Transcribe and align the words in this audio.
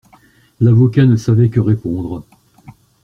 L'avocat 0.61 1.05
ne 1.05 1.15
savait 1.15 1.51
que 1.51 1.59
répondre. 1.59 2.25